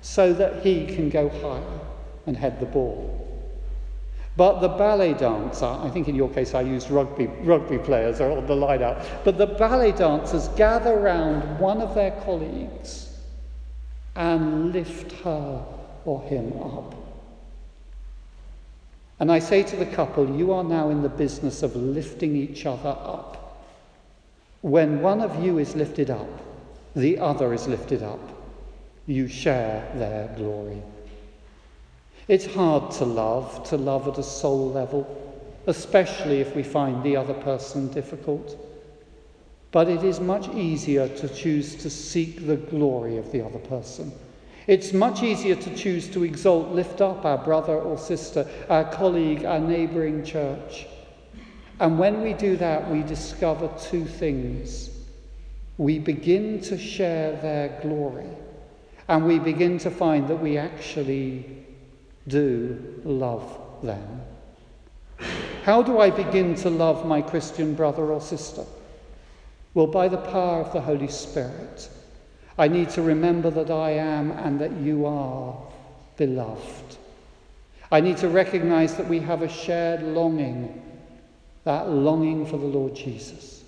so 0.01 0.33
that 0.33 0.64
he 0.64 0.87
can 0.87 1.09
go 1.11 1.29
higher 1.29 1.81
and 2.27 2.37
head 2.37 2.59
the 2.59 2.66
ball. 2.66 3.15
But 4.37 4.61
the 4.61 4.68
ballet 4.68 5.14
dancer, 5.14 5.64
I 5.64 5.88
think 5.88 6.09
in 6.09 6.14
your 6.14 6.29
case 6.29 6.55
I 6.55 6.61
used 6.61 6.90
rugby, 6.90 7.27
rugby 7.42 7.79
players 7.79 8.20
are 8.20 8.31
on 8.31 8.46
the 8.46 8.55
line 8.55 8.83
out, 8.83 8.99
but 9.25 9.38
the 9.38 9.46
ballet 9.46 9.92
dancers 9.92 10.49
gather 10.49 10.99
round 10.99 11.59
one 11.59 11.81
of 11.81 11.94
their 11.94 12.11
colleagues 12.22 13.16
and 14.14 14.72
lift 14.72 15.12
her 15.25 15.64
or 16.05 16.22
him 16.22 16.53
up. 16.61 16.94
And 19.18 19.33
I 19.33 19.38
say 19.38 19.62
to 19.62 19.77
the 19.77 19.87
couple, 19.87 20.37
you 20.37 20.53
are 20.53 20.64
now 20.64 20.90
in 20.90 21.01
the 21.01 21.09
business 21.09 21.62
of 21.62 21.75
lifting 21.75 22.37
each 22.37 22.66
other 22.66 22.90
up. 22.90 23.64
When 24.61 25.01
one 25.01 25.22
of 25.22 25.42
you 25.42 25.59
is 25.59 25.75
lifted 25.75 26.11
up, 26.11 26.29
the 26.94 27.18
other 27.18 27.55
is 27.55 27.66
lifted 27.66 28.03
up. 28.03 28.20
You 29.07 29.29
share 29.29 29.90
their 29.94 30.29
glory. 30.37 30.83
It's 32.28 32.52
hard 32.52 32.90
to 32.92 33.04
love, 33.04 33.62
to 33.68 33.76
love 33.76 34.08
at 34.08 34.18
a 34.18 34.22
soul 34.22 34.70
level, 34.72 35.06
especially 35.68 36.40
if 36.40 36.56
we 36.56 36.64
find 36.64 37.02
the 37.02 37.16
other 37.16 37.34
person 37.34 37.92
difficult. 37.92 38.58
But 39.70 39.88
it 39.88 40.02
is 40.02 40.18
much 40.18 40.48
easier 40.48 41.08
to 41.08 41.28
choose 41.28 41.76
to 41.76 41.90
seek 41.90 42.46
the 42.46 42.56
glory 42.56 43.16
of 43.16 43.30
the 43.30 43.44
other 43.44 43.60
person. 43.60 44.10
It's 44.66 44.92
much 44.92 45.22
easier 45.22 45.54
to 45.54 45.76
choose 45.76 46.08
to 46.08 46.24
exalt, 46.24 46.70
lift 46.70 47.00
up 47.00 47.24
our 47.24 47.38
brother 47.38 47.78
or 47.78 47.96
sister, 47.96 48.48
our 48.68 48.90
colleague, 48.90 49.44
our 49.44 49.60
neighbouring 49.60 50.24
church. 50.24 50.86
And 51.78 51.96
when 51.96 52.22
we 52.22 52.32
do 52.32 52.56
that, 52.56 52.90
we 52.90 53.02
discover 53.04 53.70
two 53.80 54.04
things. 54.04 54.90
We 55.78 56.00
begin 56.00 56.60
to 56.62 56.76
share 56.76 57.36
their 57.36 57.78
glory, 57.82 58.30
and 59.06 59.26
we 59.26 59.38
begin 59.38 59.78
to 59.78 59.90
find 59.90 60.26
that 60.26 60.36
we 60.42 60.58
actually 60.58 61.65
do 62.28 63.00
love 63.04 63.58
them. 63.82 64.20
How 65.64 65.82
do 65.82 65.98
I 65.98 66.10
begin 66.10 66.54
to 66.56 66.70
love 66.70 67.06
my 67.06 67.22
Christian 67.22 67.74
brother 67.74 68.12
or 68.12 68.20
sister? 68.20 68.64
Well, 69.74 69.86
by 69.86 70.08
the 70.08 70.18
power 70.18 70.60
of 70.60 70.72
the 70.72 70.80
Holy 70.80 71.08
Spirit. 71.08 71.88
I 72.58 72.68
need 72.68 72.88
to 72.90 73.02
remember 73.02 73.50
that 73.50 73.70
I 73.70 73.90
am 73.90 74.30
and 74.30 74.58
that 74.60 74.72
you 74.72 75.04
are 75.04 75.56
beloved. 76.16 76.96
I 77.92 78.00
need 78.00 78.16
to 78.18 78.28
recognize 78.28 78.96
that 78.96 79.08
we 79.08 79.20
have 79.20 79.42
a 79.42 79.48
shared 79.48 80.02
longing, 80.02 80.82
that 81.64 81.90
longing 81.90 82.46
for 82.46 82.56
the 82.56 82.66
Lord 82.66 82.94
Jesus. 82.94 83.62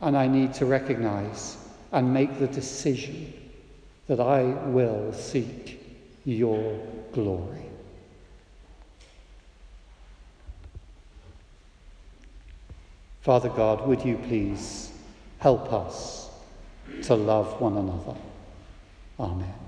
And 0.00 0.16
I 0.16 0.26
need 0.26 0.52
to 0.54 0.66
recognize 0.66 1.56
and 1.92 2.12
make 2.12 2.38
the 2.38 2.46
decision 2.46 3.32
that 4.08 4.20
I 4.20 4.42
will 4.42 5.12
seek 5.12 5.81
your 6.24 6.80
glory. 7.12 7.66
Father 13.22 13.48
God, 13.48 13.86
would 13.86 14.04
you 14.04 14.16
please 14.16 14.90
help 15.38 15.72
us 15.72 16.28
to 17.02 17.14
love 17.14 17.60
one 17.60 17.76
another? 17.76 18.16
Amen. 19.18 19.61